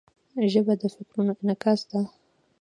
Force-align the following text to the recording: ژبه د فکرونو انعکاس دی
ژبه 0.51 0.73
د 0.81 0.83
فکرونو 0.95 1.33
انعکاس 1.41 1.79
دی 1.89 2.01